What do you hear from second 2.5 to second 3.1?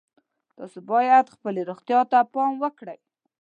وکړئ